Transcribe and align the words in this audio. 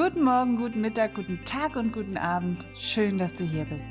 Guten 0.00 0.22
Morgen, 0.22 0.54
guten 0.54 0.80
Mittag, 0.80 1.16
guten 1.16 1.44
Tag 1.44 1.74
und 1.74 1.92
guten 1.92 2.16
Abend. 2.16 2.64
Schön, 2.76 3.18
dass 3.18 3.34
du 3.34 3.42
hier 3.42 3.64
bist. 3.64 3.88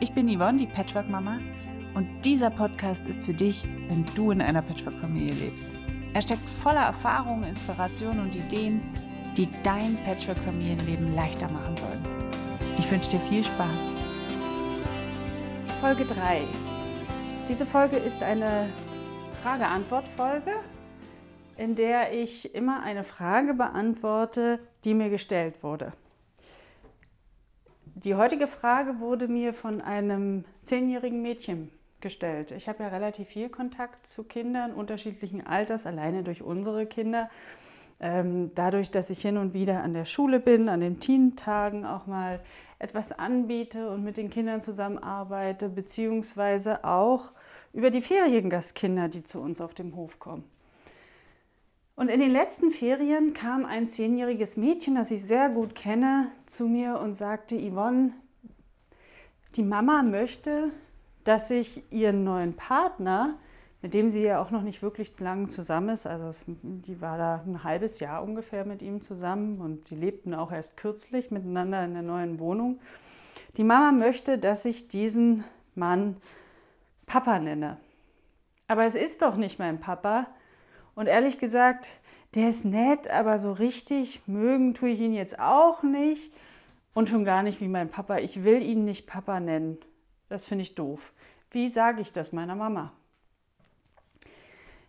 Ich 0.00 0.10
bin 0.14 0.26
Yvonne, 0.26 0.56
die 0.56 0.66
Patchwork-Mama, 0.66 1.38
und 1.92 2.08
dieser 2.24 2.48
Podcast 2.48 3.06
ist 3.06 3.24
für 3.24 3.34
dich, 3.34 3.64
wenn 3.90 4.06
du 4.14 4.30
in 4.30 4.40
einer 4.40 4.62
Patchwork-Familie 4.62 5.34
lebst. 5.34 5.66
Er 6.14 6.22
steckt 6.22 6.48
voller 6.48 6.86
Erfahrungen, 6.86 7.44
Inspirationen 7.44 8.20
und 8.20 8.34
Ideen, 8.34 8.80
die 9.36 9.50
dein 9.62 9.98
Patchwork-Familienleben 10.06 11.14
leichter 11.14 11.52
machen 11.52 11.76
sollen. 11.76 12.02
Ich 12.78 12.90
wünsche 12.90 13.10
dir 13.10 13.20
viel 13.28 13.44
Spaß. 13.44 13.92
Folge 15.82 16.06
3. 16.06 16.40
Diese 17.50 17.66
Folge 17.66 17.96
ist 17.98 18.22
eine 18.22 18.70
Frage-Antwort-Folge 19.42 20.52
in 21.60 21.74
der 21.74 22.14
ich 22.14 22.54
immer 22.54 22.82
eine 22.82 23.04
Frage 23.04 23.52
beantworte, 23.52 24.60
die 24.84 24.94
mir 24.94 25.10
gestellt 25.10 25.62
wurde. 25.62 25.92
Die 27.84 28.14
heutige 28.14 28.46
Frage 28.46 28.98
wurde 28.98 29.28
mir 29.28 29.52
von 29.52 29.82
einem 29.82 30.46
zehnjährigen 30.62 31.20
Mädchen 31.20 31.70
gestellt. 32.00 32.50
Ich 32.52 32.66
habe 32.66 32.82
ja 32.82 32.88
relativ 32.88 33.28
viel 33.28 33.50
Kontakt 33.50 34.06
zu 34.06 34.24
Kindern 34.24 34.72
unterschiedlichen 34.72 35.46
Alters, 35.46 35.84
alleine 35.84 36.22
durch 36.22 36.40
unsere 36.40 36.86
Kinder. 36.86 37.28
Ähm, 38.00 38.52
dadurch, 38.54 38.90
dass 38.90 39.10
ich 39.10 39.20
hin 39.20 39.36
und 39.36 39.52
wieder 39.52 39.82
an 39.82 39.92
der 39.92 40.06
Schule 40.06 40.40
bin, 40.40 40.70
an 40.70 40.80
den 40.80 40.98
Teentagen 40.98 41.84
auch 41.84 42.06
mal 42.06 42.40
etwas 42.78 43.12
anbiete 43.12 43.90
und 43.90 44.02
mit 44.02 44.16
den 44.16 44.30
Kindern 44.30 44.62
zusammenarbeite, 44.62 45.68
beziehungsweise 45.68 46.84
auch 46.84 47.32
über 47.74 47.90
die 47.90 48.00
Feriengastkinder, 48.00 49.08
die 49.08 49.24
zu 49.24 49.42
uns 49.42 49.60
auf 49.60 49.74
dem 49.74 49.94
Hof 49.94 50.18
kommen. 50.18 50.44
Und 51.96 52.08
in 52.08 52.20
den 52.20 52.30
letzten 52.30 52.70
Ferien 52.70 53.34
kam 53.34 53.64
ein 53.66 53.86
zehnjähriges 53.86 54.56
Mädchen, 54.56 54.94
das 54.94 55.10
ich 55.10 55.22
sehr 55.22 55.50
gut 55.50 55.74
kenne, 55.74 56.28
zu 56.46 56.66
mir 56.66 56.98
und 56.98 57.14
sagte, 57.14 57.56
Yvonne, 57.56 58.12
die 59.56 59.62
Mama 59.62 60.02
möchte, 60.02 60.70
dass 61.24 61.50
ich 61.50 61.82
ihren 61.92 62.24
neuen 62.24 62.54
Partner, 62.54 63.38
mit 63.82 63.94
dem 63.94 64.10
sie 64.10 64.22
ja 64.22 64.42
auch 64.42 64.50
noch 64.50 64.62
nicht 64.62 64.82
wirklich 64.82 65.18
lang 65.20 65.48
zusammen 65.48 65.90
ist, 65.90 66.06
also 66.06 66.26
es, 66.28 66.44
die 66.46 67.00
war 67.00 67.18
da 67.18 67.42
ein 67.46 67.64
halbes 67.64 68.00
Jahr 68.00 68.22
ungefähr 68.22 68.64
mit 68.64 68.82
ihm 68.82 69.02
zusammen 69.02 69.60
und 69.60 69.88
sie 69.88 69.96
lebten 69.96 70.34
auch 70.34 70.52
erst 70.52 70.76
kürzlich 70.76 71.30
miteinander 71.30 71.84
in 71.84 71.94
der 71.94 72.02
neuen 72.02 72.38
Wohnung. 72.38 72.80
Die 73.56 73.64
Mama 73.64 73.92
möchte, 73.92 74.38
dass 74.38 74.64
ich 74.64 74.88
diesen 74.88 75.44
Mann 75.74 76.16
Papa 77.06 77.38
nenne. 77.38 77.78
Aber 78.68 78.84
es 78.84 78.94
ist 78.94 79.22
doch 79.22 79.36
nicht 79.36 79.58
mein 79.58 79.80
Papa, 79.80 80.28
und 80.94 81.06
ehrlich 81.06 81.38
gesagt, 81.38 81.88
der 82.34 82.48
ist 82.48 82.64
nett, 82.64 83.08
aber 83.08 83.38
so 83.38 83.52
richtig 83.52 84.22
mögen 84.26 84.74
tue 84.74 84.90
ich 84.90 85.00
ihn 85.00 85.12
jetzt 85.12 85.38
auch 85.38 85.82
nicht. 85.82 86.32
Und 86.92 87.08
schon 87.08 87.24
gar 87.24 87.42
nicht 87.42 87.60
wie 87.60 87.68
mein 87.68 87.88
Papa. 87.88 88.18
Ich 88.18 88.42
will 88.42 88.62
ihn 88.62 88.84
nicht 88.84 89.06
Papa 89.06 89.40
nennen. 89.40 89.78
Das 90.28 90.44
finde 90.44 90.62
ich 90.62 90.74
doof. 90.74 91.12
Wie 91.50 91.68
sage 91.68 92.00
ich 92.00 92.12
das 92.12 92.32
meiner 92.32 92.54
Mama? 92.56 92.92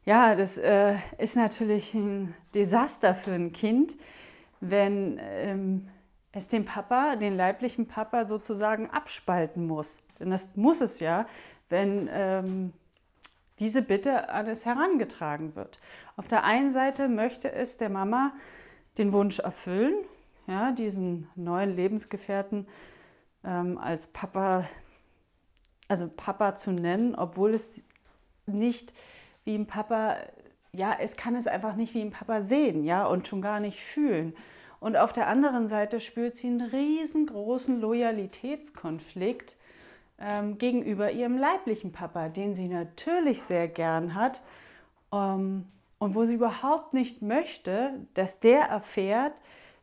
Ja, 0.03 0.35
das 0.35 0.58
äh, 0.58 0.95
ist 1.19 1.35
natürlich 1.35 1.93
ein 1.93 2.33
Desaster 2.55 3.13
für 3.13 3.33
ein 3.33 3.53
Kind, 3.53 3.95
wenn 4.59 5.19
ähm, 5.21 5.89
es 6.31 6.47
den 6.47 6.65
Papa, 6.65 7.15
den 7.15 7.38
leiblichen 7.38 7.88
Papa 7.88 8.25
sozusagen 8.25 8.89
abspalten 8.89 9.67
muss. 9.67 9.99
Denn 10.19 10.31
das 10.31 10.55
muss 10.55 10.81
es 10.81 10.99
ja, 10.99 11.27
wenn 11.69 12.09
ähm, 12.11 12.73
diese 13.62 13.84
Bitte 13.84 14.30
an 14.30 14.48
es 14.48 14.66
herangetragen 14.66 15.56
wird. 15.56 15.80
Auf 16.17 16.28
der 16.28 16.44
einen 16.44 16.72
Seite 16.72 17.08
möchte 17.08 17.52
es 17.52 17.78
der 17.78 17.90
Mama 17.90 18.34
den 18.98 19.14
Wunsch 19.14 19.38
erfüllen, 19.40 19.94
ja, 20.48 20.72
diesen 20.72 21.30
neuen 21.36 21.76
Lebensgefährten 21.76 22.67
ähm, 23.45 23.78
als 23.78 24.08
Papa, 24.08 24.66
also 25.88 26.09
Papa 26.09 26.56
zu 26.56 26.72
nennen, 26.72 27.14
obwohl 27.14 27.54
es 27.54 27.83
nicht 28.48 28.94
wie 29.45 29.55
ein 29.55 29.67
Papa, 29.67 30.17
ja, 30.73 30.98
es 31.00 31.16
kann 31.16 31.36
es 31.36 31.45
einfach 31.45 31.76
nicht 31.76 31.94
wie 31.94 32.02
ein 32.02 32.11
Papa 32.11 32.42
sehen, 32.42 32.83
ja, 32.83 33.05
und 33.05 33.27
schon 33.27 33.44
gar 33.44 33.60
nicht 33.60 33.80
fühlen. 33.80 34.33
Und 34.80 34.98
auf 34.98 35.14
der 35.14 35.27
anderen 35.27 35.67
Seite 35.67 36.00
spürt 36.00 36.36
sie 36.36 36.48
einen 36.48 36.61
riesengroßen 36.61 37.80
Loyalitätskonflikt 37.80 39.55
ähm, 40.21 40.58
gegenüber 40.58 41.11
ihrem 41.11 41.37
leiblichen 41.37 41.92
Papa, 41.92 42.30
den 42.30 42.55
sie 42.55 42.67
natürlich 42.67 43.42
sehr 43.42 43.67
gern 43.67 44.15
hat 44.15 44.42
ähm, 45.11 45.65
und 45.99 46.15
wo 46.15 46.26
sie 46.26 46.36
überhaupt 46.36 46.93
nicht 46.93 47.21
möchte, 47.21 48.05
dass 48.14 48.39
der 48.39 48.61
erfährt, 48.61 49.33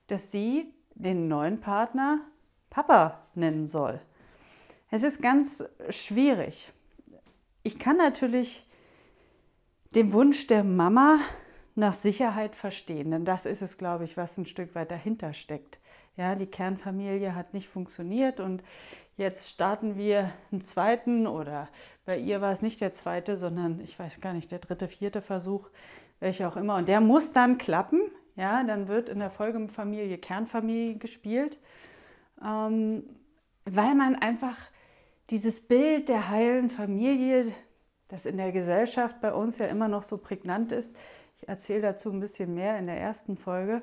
dass 0.06 0.32
sie 0.32 0.72
den 0.94 1.28
neuen 1.28 1.60
Partner 1.60 2.21
Papa 2.71 3.21
nennen 3.34 3.66
soll. 3.66 4.00
Es 4.91 5.03
ist 5.03 5.21
ganz 5.21 5.65
schwierig. 5.91 6.72
Ich 7.62 7.78
kann 7.78 7.97
natürlich 7.97 8.66
den 9.94 10.12
Wunsch 10.12 10.47
der 10.47 10.65
Mama 10.65 11.19
nach 11.75 11.94
Sicherheit 11.94 12.56
verstehen, 12.56 13.10
denn 13.10 13.25
das 13.25 13.47
ist 13.47 13.62
es, 13.62 13.78
glaube 13.78 14.05
ich, 14.05 14.16
was 14.16 14.37
ein 14.38 14.47
Stück 14.47 14.75
weit 14.75 14.91
dahinter 14.91 15.32
steckt. 15.32 15.78
Ja, 16.16 16.34
die 16.34 16.47
Kernfamilie 16.47 17.34
hat 17.34 17.55
nicht 17.55 17.69
funktioniert 17.69 18.41
und 18.41 18.62
jetzt 19.19 19.51
starten 19.51 19.97
wir 19.97 20.33
einen 20.51 20.62
zweiten 20.62 21.27
oder 21.27 21.69
bei 22.06 22.17
ihr 22.17 22.41
war 22.41 22.53
es 22.53 22.62
nicht 22.62 22.81
der 22.81 22.93
zweite, 22.93 23.37
sondern 23.37 23.81
ich 23.81 23.99
weiß 23.99 24.23
gar 24.23 24.33
nicht, 24.33 24.51
der 24.51 24.61
dritte, 24.61 24.89
vierte 24.89 25.21
Versuch, 25.21 25.69
welcher 26.21 26.49
auch 26.49 26.56
immer. 26.56 26.77
Und 26.77 26.89
der 26.89 27.03
muss 27.03 27.33
dann 27.33 27.59
klappen. 27.59 28.01
Ja, 28.37 28.62
dann 28.62 28.89
wird 28.89 29.09
in 29.09 29.19
der 29.19 29.31
Folgefamilie 29.31 30.17
Kernfamilie 30.17 30.97
gespielt, 30.97 31.59
ähm, 32.43 33.03
weil 33.65 33.95
man 33.97 34.15
einfach 34.15 34.56
dieses 35.31 35.61
Bild 35.67 36.09
der 36.09 36.31
heilen 36.31 36.71
Familie, 36.71 37.53
das 38.09 38.25
in 38.25 38.37
der 38.37 38.53
Gesellschaft 38.53 39.21
bei 39.21 39.35
uns 39.35 39.59
ja 39.59 39.67
immer 39.67 39.89
noch 39.89 40.05
so 40.05 40.17
prägnant 40.19 40.71
ist, 40.71 40.97
ich 41.37 41.49
erzähle 41.49 41.83
dazu 41.83 42.11
ein 42.11 42.21
bisschen 42.21 42.55
mehr 42.55 42.79
in 42.79 42.87
der 42.87 42.99
ersten 42.99 43.37
Folge, 43.37 43.83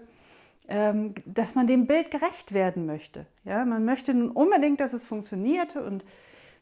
dass 0.67 1.53
man 1.53 1.67
dem 1.67 1.85
Bild 1.85 2.09
gerecht 2.09 2.51
werden 2.53 2.85
möchte. 2.87 3.27
Ja, 3.43 3.65
man 3.65 3.85
möchte 3.85 4.13
nun 4.13 4.31
unbedingt, 4.31 4.79
dass 4.79 4.93
es 4.93 5.03
funktioniert 5.03 5.75
und 5.75 6.03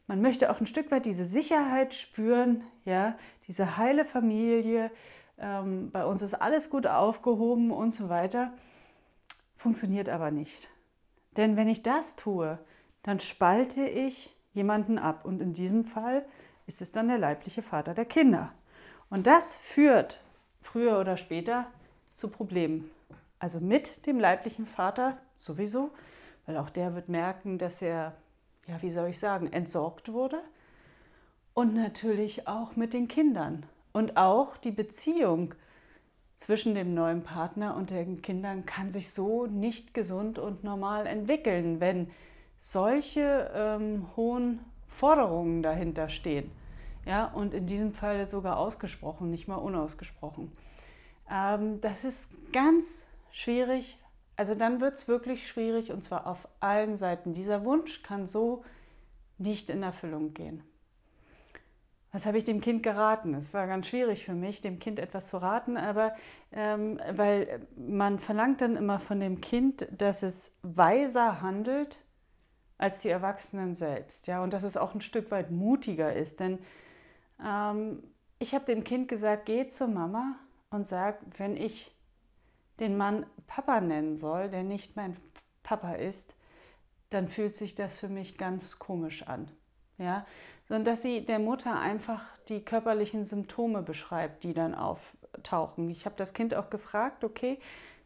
man 0.06 0.20
möchte 0.20 0.50
auch 0.50 0.60
ein 0.60 0.66
Stück 0.66 0.90
weit 0.90 1.06
diese 1.06 1.24
Sicherheit 1.24 1.94
spüren, 1.94 2.62
ja, 2.84 3.16
diese 3.48 3.78
heile 3.78 4.04
Familie, 4.04 4.90
ähm, 5.38 5.90
bei 5.90 6.04
uns 6.04 6.22
ist 6.22 6.34
alles 6.34 6.70
gut 6.70 6.86
aufgehoben 6.86 7.70
und 7.70 7.94
so 7.94 8.08
weiter. 8.08 8.52
Funktioniert 9.56 10.08
aber 10.08 10.30
nicht. 10.30 10.68
Denn 11.36 11.56
wenn 11.56 11.68
ich 11.68 11.82
das 11.82 12.16
tue, 12.16 12.58
dann 13.02 13.20
spalte 13.20 13.86
ich 13.86 14.36
jemanden 14.52 14.98
ab 14.98 15.24
und 15.24 15.40
in 15.40 15.52
diesem 15.54 15.84
Fall 15.84 16.24
ist 16.66 16.80
es 16.80 16.92
dann 16.92 17.08
der 17.08 17.18
leibliche 17.18 17.62
Vater 17.62 17.94
der 17.94 18.04
Kinder. 18.04 18.52
Und 19.10 19.26
das 19.26 19.56
führt 19.56 20.22
früher 20.60 20.98
oder 20.98 21.16
später 21.16 21.66
zu 22.14 22.28
Problemen. 22.28 22.90
Also 23.44 23.60
mit 23.60 24.06
dem 24.06 24.18
leiblichen 24.18 24.64
Vater 24.64 25.18
sowieso, 25.36 25.90
weil 26.46 26.56
auch 26.56 26.70
der 26.70 26.94
wird 26.94 27.10
merken, 27.10 27.58
dass 27.58 27.82
er, 27.82 28.14
ja, 28.66 28.80
wie 28.80 28.90
soll 28.90 29.10
ich 29.10 29.18
sagen, 29.18 29.52
entsorgt 29.52 30.10
wurde. 30.10 30.40
Und 31.52 31.74
natürlich 31.74 32.48
auch 32.48 32.74
mit 32.74 32.94
den 32.94 33.06
Kindern. 33.06 33.66
Und 33.92 34.16
auch 34.16 34.56
die 34.56 34.70
Beziehung 34.70 35.54
zwischen 36.36 36.74
dem 36.74 36.94
neuen 36.94 37.22
Partner 37.22 37.76
und 37.76 37.90
den 37.90 38.22
Kindern 38.22 38.64
kann 38.64 38.90
sich 38.90 39.12
so 39.12 39.44
nicht 39.44 39.92
gesund 39.92 40.38
und 40.38 40.64
normal 40.64 41.06
entwickeln, 41.06 41.80
wenn 41.80 42.10
solche 42.60 43.50
ähm, 43.54 44.06
hohen 44.16 44.60
Forderungen 44.88 45.62
dahinter 45.62 46.08
stehen. 46.08 46.50
Ja, 47.04 47.26
und 47.26 47.52
in 47.52 47.66
diesem 47.66 47.92
Fall 47.92 48.26
sogar 48.26 48.56
ausgesprochen, 48.56 49.30
nicht 49.30 49.48
mal 49.48 49.56
unausgesprochen. 49.56 50.50
Ähm, 51.30 51.82
das 51.82 52.04
ist 52.06 52.30
ganz 52.50 53.04
schwierig. 53.34 53.98
Also 54.36 54.54
dann 54.54 54.80
wird 54.80 54.94
es 54.94 55.06
wirklich 55.08 55.48
schwierig 55.48 55.92
und 55.92 56.02
zwar 56.02 56.26
auf 56.26 56.48
allen 56.60 56.96
Seiten. 56.96 57.34
Dieser 57.34 57.64
Wunsch 57.64 58.02
kann 58.02 58.26
so 58.26 58.64
nicht 59.36 59.68
in 59.68 59.82
Erfüllung 59.82 60.32
gehen. 60.34 60.62
Was 62.12 62.26
habe 62.26 62.38
ich 62.38 62.44
dem 62.44 62.60
Kind 62.60 62.84
geraten? 62.84 63.34
Es 63.34 63.52
war 63.54 63.66
ganz 63.66 63.88
schwierig 63.88 64.24
für 64.24 64.34
mich, 64.34 64.60
dem 64.60 64.78
Kind 64.78 65.00
etwas 65.00 65.28
zu 65.28 65.38
raten, 65.38 65.76
aber 65.76 66.14
ähm, 66.52 67.00
weil 67.12 67.66
man 67.76 68.20
verlangt 68.20 68.60
dann 68.60 68.76
immer 68.76 69.00
von 69.00 69.18
dem 69.18 69.40
Kind, 69.40 69.88
dass 69.90 70.22
es 70.22 70.56
weiser 70.62 71.42
handelt 71.42 71.98
als 72.78 73.00
die 73.00 73.08
Erwachsenen 73.08 73.74
selbst, 73.74 74.28
ja, 74.28 74.42
und 74.44 74.52
dass 74.52 74.62
es 74.62 74.76
auch 74.76 74.94
ein 74.94 75.00
Stück 75.00 75.32
weit 75.32 75.50
mutiger 75.50 76.14
ist, 76.14 76.38
denn 76.38 76.60
ähm, 77.44 78.04
ich 78.38 78.54
habe 78.54 78.64
dem 78.64 78.84
Kind 78.84 79.08
gesagt, 79.08 79.46
geh 79.46 79.66
zur 79.66 79.88
Mama 79.88 80.36
und 80.70 80.86
sag, 80.86 81.18
wenn 81.38 81.56
ich 81.56 81.94
den 82.80 82.96
Mann 82.96 83.26
Papa 83.46 83.80
nennen 83.80 84.16
soll, 84.16 84.48
der 84.48 84.62
nicht 84.62 84.96
mein 84.96 85.16
Papa 85.62 85.94
ist, 85.94 86.34
dann 87.10 87.28
fühlt 87.28 87.56
sich 87.56 87.74
das 87.74 87.94
für 87.94 88.08
mich 88.08 88.36
ganz 88.38 88.78
komisch 88.78 89.26
an. 89.26 89.48
Ja? 89.98 90.26
Sondern 90.68 90.84
dass 90.84 91.02
sie 91.02 91.24
der 91.24 91.38
Mutter 91.38 91.78
einfach 91.78 92.24
die 92.48 92.64
körperlichen 92.64 93.24
Symptome 93.24 93.82
beschreibt, 93.82 94.44
die 94.44 94.54
dann 94.54 94.74
auftauchen. 94.74 95.90
Ich 95.90 96.06
habe 96.06 96.16
das 96.16 96.34
Kind 96.34 96.54
auch 96.54 96.70
gefragt, 96.70 97.22
okay, 97.22 97.58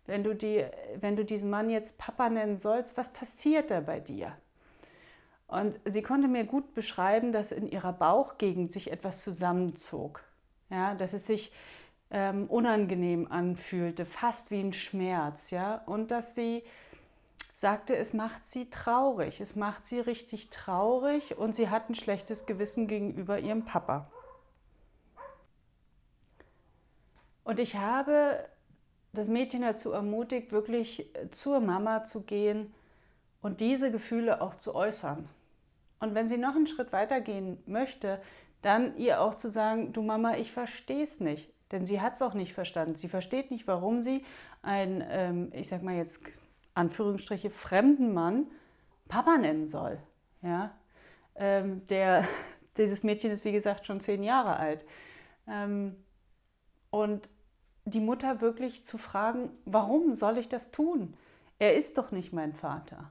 wenn 0.06 0.24
du, 0.24 0.34
die, 0.34 0.64
wenn 1.00 1.16
du 1.16 1.24
diesen 1.24 1.50
Mann 1.50 1.70
jetzt 1.70 1.98
Papa 1.98 2.30
nennen 2.30 2.56
sollst, 2.56 2.96
was 2.96 3.12
passiert 3.12 3.70
da 3.70 3.80
bei 3.80 4.00
dir? 4.00 4.32
Und 5.46 5.78
sie 5.86 6.02
konnte 6.02 6.28
mir 6.28 6.44
gut 6.44 6.74
beschreiben, 6.74 7.32
dass 7.32 7.52
in 7.52 7.70
ihrer 7.70 7.92
Bauchgegend 7.92 8.70
sich 8.70 8.90
etwas 8.90 9.22
zusammenzog. 9.22 10.22
Ja, 10.70 10.94
dass 10.94 11.14
es 11.14 11.26
sich 11.26 11.52
ähm, 12.10 12.46
unangenehm 12.46 13.30
anfühlte, 13.30 14.06
fast 14.06 14.50
wie 14.50 14.60
ein 14.60 14.72
Schmerz. 14.72 15.50
Ja? 15.50 15.82
Und 15.86 16.10
dass 16.10 16.34
sie 16.34 16.64
sagte, 17.54 17.96
es 17.96 18.12
macht 18.12 18.44
sie 18.44 18.70
traurig, 18.70 19.40
es 19.40 19.56
macht 19.56 19.84
sie 19.84 19.98
richtig 19.98 20.50
traurig 20.50 21.36
und 21.36 21.54
sie 21.54 21.68
hat 21.68 21.90
ein 21.90 21.94
schlechtes 21.94 22.46
Gewissen 22.46 22.86
gegenüber 22.86 23.40
ihrem 23.40 23.64
Papa. 23.64 24.10
Und 27.42 27.58
ich 27.58 27.76
habe 27.76 28.44
das 29.12 29.26
Mädchen 29.26 29.62
dazu 29.62 29.90
ermutigt, 29.90 30.52
wirklich 30.52 31.10
zur 31.32 31.60
Mama 31.60 32.04
zu 32.04 32.22
gehen 32.22 32.72
und 33.42 33.60
diese 33.60 33.90
Gefühle 33.90 34.40
auch 34.40 34.54
zu 34.56 34.74
äußern. 34.74 35.28
Und 35.98 36.14
wenn 36.14 36.28
sie 36.28 36.36
noch 36.36 36.54
einen 36.54 36.66
Schritt 36.66 36.92
weiter 36.92 37.20
gehen 37.20 37.60
möchte, 37.66 38.20
dann 38.62 38.96
ihr 38.96 39.20
auch 39.20 39.34
zu 39.34 39.50
sagen, 39.50 39.92
du 39.92 40.02
Mama, 40.02 40.36
ich 40.36 40.52
verstehe 40.52 41.02
es 41.02 41.20
nicht. 41.20 41.50
Denn 41.72 41.84
sie 41.84 42.00
hat 42.00 42.14
es 42.14 42.22
auch 42.22 42.34
nicht 42.34 42.54
verstanden. 42.54 42.96
Sie 42.96 43.08
versteht 43.08 43.50
nicht, 43.50 43.66
warum 43.66 44.02
sie 44.02 44.24
einen, 44.62 45.04
ähm, 45.08 45.52
ich 45.52 45.68
sag 45.68 45.82
mal 45.82 45.94
jetzt 45.94 46.22
Anführungsstriche, 46.74 47.50
fremden 47.50 48.14
Mann 48.14 48.46
Papa 49.08 49.36
nennen 49.38 49.68
soll. 49.68 49.98
Ja? 50.42 50.72
Ähm, 51.34 51.86
der, 51.88 52.26
dieses 52.76 53.02
Mädchen 53.02 53.30
ist, 53.30 53.44
wie 53.44 53.52
gesagt, 53.52 53.86
schon 53.86 54.00
zehn 54.00 54.22
Jahre 54.22 54.56
alt. 54.56 54.84
Ähm, 55.46 55.96
und 56.90 57.28
die 57.84 58.00
Mutter 58.00 58.40
wirklich 58.40 58.84
zu 58.84 58.98
fragen, 58.98 59.50
warum 59.64 60.14
soll 60.14 60.38
ich 60.38 60.48
das 60.48 60.70
tun? 60.70 61.14
Er 61.58 61.74
ist 61.74 61.98
doch 61.98 62.12
nicht 62.12 62.32
mein 62.32 62.52
Vater. 62.52 63.10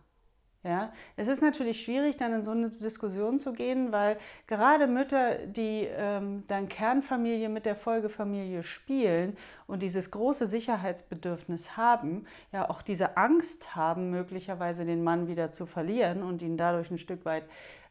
Ja, 0.63 0.91
es 1.15 1.27
ist 1.27 1.41
natürlich 1.41 1.83
schwierig, 1.83 2.17
dann 2.17 2.33
in 2.33 2.43
so 2.43 2.51
eine 2.51 2.69
Diskussion 2.69 3.39
zu 3.39 3.53
gehen, 3.53 3.91
weil 3.91 4.17
gerade 4.47 4.87
Mütter, 4.87 5.37
die 5.45 5.87
ähm, 5.89 6.43
dann 6.47 6.67
Kernfamilie 6.67 7.47
mit 7.47 7.65
der 7.65 7.75
Folgefamilie 7.75 8.63
spielen 8.63 9.37
und 9.67 9.81
dieses 9.81 10.11
große 10.11 10.47
Sicherheitsbedürfnis 10.47 11.77
haben, 11.77 12.25
ja 12.51 12.69
auch 12.69 12.81
diese 12.81 13.17
Angst 13.17 13.75
haben, 13.75 14.09
möglicherweise 14.09 14.83
den 14.83 15.03
Mann 15.03 15.27
wieder 15.27 15.51
zu 15.51 15.67
verlieren 15.67 16.23
und 16.23 16.41
ihn 16.41 16.57
dadurch 16.57 16.91
ein 16.91 16.97
Stück 16.97 17.23
weit 17.23 17.43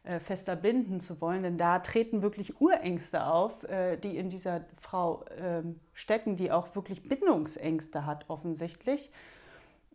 äh, 0.06 0.20
fester 0.20 0.54
binden 0.54 1.00
zu 1.00 1.20
wollen, 1.20 1.42
denn 1.42 1.58
da 1.58 1.80
treten 1.80 2.22
wirklich 2.22 2.60
Urängste 2.60 3.26
auf, 3.26 3.64
äh, 3.64 3.96
die 3.96 4.16
in 4.16 4.30
dieser 4.30 4.64
Frau 4.80 5.24
äh, 5.24 5.62
stecken, 5.94 6.36
die 6.36 6.52
auch 6.52 6.76
wirklich 6.76 7.08
Bindungsängste 7.08 8.06
hat 8.06 8.24
offensichtlich. 8.28 9.10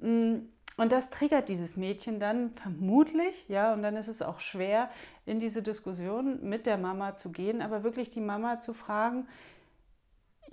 Mm, 0.02 0.40
und 0.78 0.92
das 0.92 1.10
triggert 1.10 1.50
dieses 1.50 1.76
Mädchen 1.78 2.20
dann 2.20 2.52
vermutlich, 2.52 3.48
ja, 3.50 3.74
und 3.74 3.82
dann 3.82 3.96
ist 3.96 4.08
es 4.08 4.22
auch 4.22 4.40
schwer, 4.40 4.90
in 5.26 5.40
diese 5.40 5.62
Diskussion 5.62 6.48
mit 6.48 6.66
der 6.66 6.78
Mama 6.78 7.16
zu 7.16 7.32
gehen, 7.32 7.62
aber 7.62 7.84
wirklich 7.84 8.10
die 8.10 8.22
Mama 8.22 8.60
zu 8.60 8.74
fragen, 8.74 9.28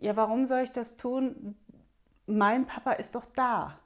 ja, 0.00 0.17
warum 0.17 0.47
soll 0.47 0.61
ich 0.61 0.73
das 0.73 0.97
tun? 0.97 1.56
Mein 2.26 2.67
Papa 2.67 2.93
ist 2.93 3.15
doch 3.15 3.25
da 3.35 3.79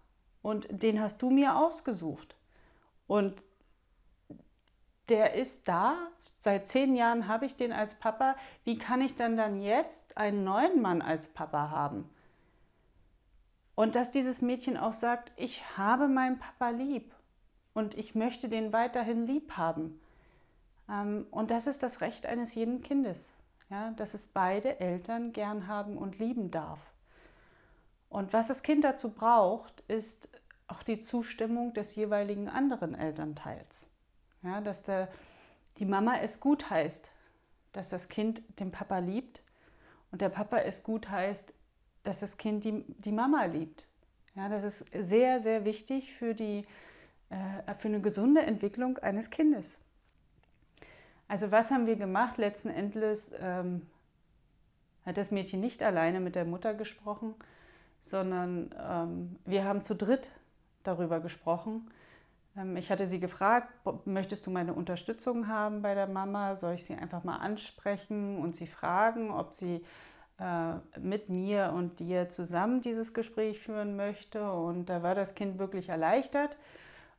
und 0.43 0.67
den 0.71 1.01
hast 1.01 1.23
du 1.23 1.31
mir 1.31 1.57
ausgesucht. 1.57 2.37
Und 3.07 3.43
der 5.09 5.35
ist 5.35 5.69
da, 5.69 5.97
seit 6.39 6.67
zehn 6.69 6.95
Jahren 6.95 7.29
habe 7.29 7.47
ich 7.47 7.57
den 7.57 7.73
als 7.73 7.99
Papa. 7.99 8.37
Wie 8.65 8.79
kann 8.79 9.01
ich 9.01 9.15
dann 9.15 9.37
dann 9.37 9.61
jetzt 9.61 10.17
einen 10.17 10.45
neuen 10.45 10.81
Mann 10.81 11.03
als 11.03 11.29
Papa 11.29 11.71
haben? 11.71 12.09
Und 13.75 13.95
dass 13.95 14.11
dieses 14.11 14.43
Mädchen 14.43 14.77
auch 14.77 14.93
sagt, 14.93 15.33
ich 15.37 15.77
habe 15.77 16.09
meinen 16.09 16.39
Papa 16.39 16.71
lieb 16.71 17.15
und 17.75 17.97
ich 17.97 18.15
möchte 18.15 18.49
den 18.49 18.73
weiterhin 18.73 19.27
lieb 19.27 19.53
haben. 19.57 20.01
Ähm, 20.89 21.27
und 21.31 21.51
das 21.51 21.67
ist 21.67 21.83
das 21.83 22.01
Recht 22.01 22.27
eines 22.27 22.55
jeden 22.55 22.83
Kindes, 22.83 23.35
ja, 23.71 23.93
dass 23.93 24.15
es 24.15 24.27
beide 24.27 24.81
Eltern 24.81 25.33
gern 25.33 25.67
haben 25.67 25.97
und 25.97 26.19
lieben 26.19 26.51
darf. 26.51 26.81
Und 28.09 28.35
was 28.35 28.49
das 28.49 28.63
Kind 28.63 28.85
dazu 28.85 29.11
braucht, 29.11 29.81
ist 29.89 30.29
auch 30.69 30.83
die 30.83 31.01
Zustimmung 31.01 31.73
des 31.73 31.97
jeweiligen 31.97 32.49
anderen 32.49 32.95
Elternteils. 32.95 33.89
Ja, 34.43 34.61
dass 34.61 34.83
der, 34.83 35.09
die 35.79 35.87
Mama 35.87 36.19
es 36.19 36.41
gut 36.41 36.69
heißt, 36.69 37.11
dass 37.73 37.89
das 37.89 38.09
Kind 38.09 38.43
den 38.59 38.71
Papa 38.71 38.99
liebt 38.99 39.43
und 40.11 40.21
der 40.21 40.29
Papa 40.29 40.59
es 40.59 40.83
gut 40.83 41.09
heißt, 41.09 41.55
dass 42.05 42.21
das 42.21 42.37
Kind 42.37 42.65
die, 42.65 42.85
die 42.99 43.13
Mama 43.13 43.45
liebt. 43.45 43.87
Ja, 44.35 44.49
das 44.49 44.65
ist 44.65 44.87
sehr, 44.99 45.41
sehr 45.41 45.65
wichtig 45.65 46.15
für, 46.15 46.35
die, 46.35 46.67
äh, 47.31 47.75
für 47.79 47.89
eine 47.89 48.01
gesunde 48.01 48.43
Entwicklung 48.43 48.99
eines 48.99 49.31
Kindes. 49.31 49.79
Also 51.29 51.51
was 51.51 51.71
haben 51.71 51.87
wir 51.87 51.97
gemacht? 51.97 52.39
Letzten 52.39 52.71
Endes 52.71 53.33
ähm, 53.41 53.87
hat 55.05 55.17
das 55.17 55.31
Mädchen 55.31 55.61
nicht 55.61 55.83
alleine 55.83 56.21
mit 56.21 56.35
der 56.35 56.45
Mutter 56.45 56.75
gesprochen, 56.75 57.35
sondern 58.05 58.75
ähm, 58.79 59.37
wir 59.45 59.65
haben 59.65 59.83
zu 59.83 59.95
dritt 59.95 60.31
darüber 60.83 61.21
gesprochen. 61.21 61.91
Ähm, 62.57 62.77
ich 62.77 62.91
hatte 62.91 63.07
sie 63.07 63.21
gefragt, 63.21 63.69
möchtest 64.05 64.47
du 64.47 64.51
meine 64.51 64.75
Unterstützung 64.75 65.49
haben 65.49 65.83
bei 65.83 65.95
der 65.95 66.07
Mama? 66.07 66.57
Soll 66.57 66.75
ich 66.75 66.85
sie 66.85 66.95
einfach 66.95 67.25
mal 67.25 67.37
ansprechen 67.37 68.39
und 68.39 68.57
sie 68.57 68.67
fragen, 68.67 69.31
ob 69.31 69.53
sie 69.53 69.85
mit 71.01 71.29
mir 71.29 71.73
und 71.75 72.01
dir 72.01 72.29
zusammen 72.29 72.81
dieses 72.81 73.15
Gespräch 73.15 73.61
führen 73.61 73.97
möchte. 73.97 74.51
Und 74.53 74.87
da 74.87 75.03
war 75.03 75.15
das 75.15 75.35
Kind 75.35 75.59
wirklich 75.59 75.89
erleichtert. 75.89 76.57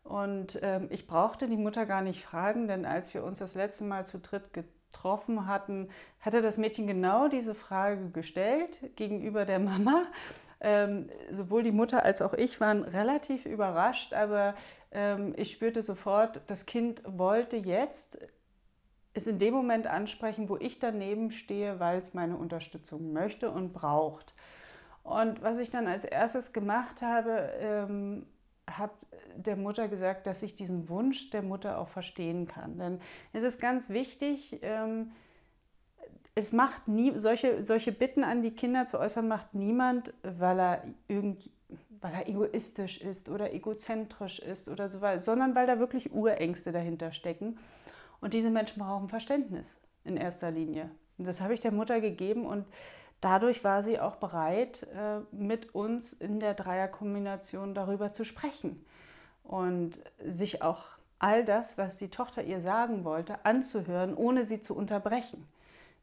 Und 0.04 0.60
ähm, 0.62 0.88
ich 0.90 1.08
brauchte 1.08 1.48
die 1.48 1.58
Mutter 1.58 1.86
gar 1.86 2.02
nicht 2.02 2.24
fragen, 2.24 2.68
denn 2.68 2.86
als 2.86 3.14
wir 3.14 3.24
uns 3.24 3.40
das 3.40 3.56
letzte 3.56 3.86
Mal 3.86 4.06
zu 4.06 4.20
dritt 4.20 4.52
getroffen 4.54 5.48
hatten, 5.48 5.90
hatte 6.20 6.42
das 6.42 6.58
Mädchen 6.58 6.88
genau 6.88 7.30
diese 7.30 7.56
Frage 7.56 8.10
gestellt 8.10 8.96
gegenüber 8.96 9.46
der 9.46 9.60
Mama. 9.60 10.04
Ähm, 10.60 11.10
sowohl 11.32 11.64
die 11.64 11.72
Mutter 11.72 12.04
als 12.04 12.22
auch 12.22 12.34
ich 12.34 12.62
waren 12.62 12.84
relativ 12.84 13.46
überrascht, 13.46 14.14
aber 14.14 14.56
ähm, 14.92 15.34
ich 15.36 15.52
spürte 15.52 15.84
sofort, 15.84 16.42
das 16.48 16.66
Kind 16.66 17.02
wollte 17.06 17.58
jetzt 17.58 18.18
es 19.14 19.28
in 19.28 19.40
dem 19.40 19.54
Moment 19.54 19.88
ansprechen, 19.88 20.50
wo 20.50 20.58
ich 20.58 20.80
daneben 20.80 21.32
stehe, 21.32 21.80
weil 21.80 22.00
es 22.00 22.14
meine 22.14 22.36
Unterstützung 22.36 23.14
möchte 23.14 23.52
und 23.52 23.74
braucht. 23.74 24.34
Und 25.04 25.42
was 25.42 25.60
ich 25.60 25.70
dann 25.70 25.88
als 25.88 26.06
erstes 26.06 26.54
gemacht 26.54 27.02
habe, 27.02 27.52
ähm, 27.60 28.26
habe 28.70 28.94
der 29.36 29.56
Mutter 29.56 29.88
gesagt, 29.88 30.26
dass 30.26 30.42
ich 30.44 30.56
diesen 30.56 30.90
Wunsch 30.90 31.30
der 31.30 31.42
Mutter 31.42 31.78
auch 31.78 31.90
verstehen 31.90 32.48
kann. 32.48 32.78
Denn 32.78 33.02
es 33.34 33.44
ist 33.44 33.60
ganz 33.60 33.90
wichtig, 33.90 34.60
ähm, 34.62 35.12
es 36.36 36.52
macht 36.52 36.88
nie, 36.88 37.18
solche, 37.20 37.64
solche 37.64 37.92
Bitten 37.92 38.24
an 38.24 38.42
die 38.42 38.52
Kinder 38.52 38.86
zu 38.86 39.00
äußern, 39.00 39.28
macht 39.28 39.54
niemand, 39.54 40.14
weil 40.24 40.60
er 40.60 40.84
irgendwie 41.08 41.52
weil 42.04 42.14
er 42.14 42.28
egoistisch 42.28 43.00
ist 43.02 43.30
oder 43.30 43.54
egozentrisch 43.54 44.40
ist 44.40 44.68
oder 44.68 44.90
so 44.90 45.00
weiter, 45.00 45.22
sondern 45.22 45.56
weil 45.56 45.68
da 45.68 45.80
wirklich 45.80 46.14
Urängste 46.14 46.74
dahinter 46.74 47.14
stecken. 47.14 47.58
Und 48.24 48.34
diese 48.34 48.50
Menschen 48.50 48.82
brauchen 48.82 49.10
Verständnis 49.10 49.82
in 50.06 50.16
erster 50.16 50.50
Linie. 50.50 50.90
Und 51.18 51.28
das 51.28 51.42
habe 51.42 51.54
ich 51.54 51.60
der 51.60 51.74
Mutter 51.74 52.00
gegeben 52.00 52.46
und 52.46 52.66
dadurch 53.20 53.66
war 53.66 53.84
sie 53.84 54.00
auch 54.00 54.16
bereit, 54.16 54.88
äh, 54.96 55.20
mit 55.36 55.76
uns 55.76 56.14
in 56.14 56.40
der 56.40 56.54
Dreierkombination 56.54 57.76
darüber 57.76 58.14
zu 58.14 58.24
sprechen 58.24 58.86
und 59.44 60.00
sich 60.26 60.62
auch 60.62 60.84
all 61.20 61.44
das, 61.44 61.78
was 61.78 61.98
die 61.98 62.08
Tochter 62.08 62.44
ihr 62.44 62.62
sagen 62.62 63.04
wollte, 63.04 63.46
anzuhören, 63.46 64.16
ohne 64.16 64.46
sie 64.46 64.62
zu 64.62 64.74
unterbrechen. 64.74 65.46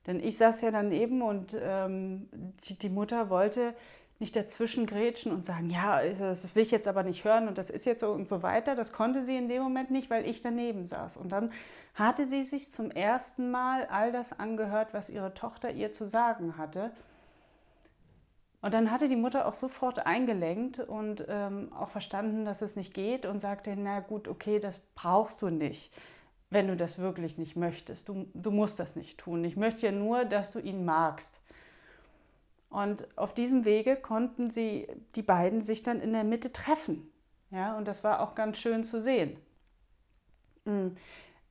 Denn 0.06 0.20
ich 0.20 0.36
saß 0.36 0.60
ja 0.60 0.70
daneben 0.70 1.22
und 1.22 1.56
ähm, 1.58 2.28
die, 2.64 2.78
die, 2.78 2.90
Mutter 2.90 3.30
wollte 3.30 3.72
nicht 4.18 4.36
dazwischen 4.36 4.84
grätschen 4.84 5.32
und 5.32 5.46
sagen, 5.46 5.70
ja, 5.70 6.02
das 6.18 6.54
will 6.54 6.62
ich 6.64 6.70
jetzt 6.70 6.86
aber 6.86 7.02
nicht 7.02 7.24
hören 7.24 7.48
und 7.48 7.56
das 7.56 7.70
ist 7.70 7.86
jetzt 7.86 8.00
so 8.00 8.12
und 8.12 8.28
so 8.28 8.42
weiter. 8.42 8.74
Das 8.74 8.92
konnte 8.92 9.22
sie 9.22 9.38
in 9.38 9.48
dem 9.48 9.62
Moment 9.62 9.90
nicht, 9.90 10.10
weil 10.10 10.26
ich 10.26 10.42
daneben 10.42 10.86
saß. 10.86 11.16
Und 11.16 11.32
dann 11.32 11.50
hatte 11.94 12.26
sie 12.26 12.42
sich 12.44 12.70
zum 12.70 12.90
ersten 12.90 13.50
Mal 13.50 13.87
all 13.87 14.12
das 14.12 14.38
angehört, 14.38 14.94
was 14.94 15.11
ihre 15.11 15.35
Tochter 15.35 15.70
ihr 15.70 15.92
zu 15.92 16.09
sagen 16.09 16.56
hatte. 16.56 16.92
Und 18.62 18.75
dann 18.75 18.90
hatte 18.90 19.09
die 19.09 19.16
Mutter 19.16 19.47
auch 19.47 19.54
sofort 19.54 20.06
eingelenkt 20.06 20.80
und 20.80 21.25
ähm, 21.28 21.73
auch 21.73 21.88
verstanden, 21.88 22.44
dass 22.44 22.61
es 22.61 22.76
nicht 22.76 22.92
geht 22.92 23.25
und 23.25 23.40
sagte, 23.40 23.75
na 23.76 24.00
gut, 24.00 24.28
okay, 24.28 24.61
das 24.61 24.78
brauchst 24.94 25.40
du 25.40 25.49
nicht, 25.49 25.92
wenn 26.50 26.68
du 26.68 26.76
das 26.76 26.99
wirklich 26.99 27.38
nicht 27.38 27.56
möchtest. 27.56 28.09
Du, 28.09 28.26
du 28.35 28.50
musst 28.50 28.78
das 28.78 28.97
nicht 28.97 29.18
tun. 29.18 29.44
Ich 29.44 29.56
möchte 29.56 29.87
ja 29.87 29.92
nur, 29.92 30.26
dass 30.26 30.52
du 30.52 30.59
ihn 30.59 30.85
magst. 30.85 31.40
Und 32.68 33.06
auf 33.16 33.35
diesem 33.35 33.64
Wege 33.64 33.97
konnten 33.97 34.50
sie, 34.50 34.87
die 35.16 35.23
beiden 35.23 35.62
sich 35.62 35.82
dann 35.82 36.00
in 36.00 36.12
der 36.12 36.25
Mitte 36.25 36.52
treffen. 36.52 37.11
Ja, 37.50 37.76
und 37.76 37.88
das 37.88 38.04
war 38.04 38.20
auch 38.20 38.35
ganz 38.35 38.59
schön 38.59 38.85
zu 38.85 39.02
sehen. 39.02 39.37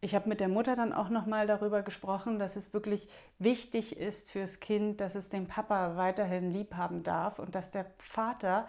Ich 0.02 0.16
habe 0.16 0.30
mit 0.30 0.40
der 0.40 0.48
Mutter 0.48 0.76
dann 0.76 0.94
auch 0.94 1.10
nochmal 1.10 1.46
darüber 1.46 1.82
gesprochen, 1.82 2.40
dass 2.40 2.56
es 2.56 2.74
wirklich 2.74 3.10
wichtig 3.38 3.98
ist 3.98 4.30
fürs 4.30 4.60
Kind, 4.60 5.02
dass 5.02 5.16
es 5.16 5.30
den 5.30 5.48
Papa 5.48 5.98
weiterhin 5.98 6.52
lieb 6.52 6.76
haben 6.76 7.04
darf 7.04 7.40
und 7.40 7.54
dass 7.56 7.72
der 7.72 7.86
Vater 7.98 8.68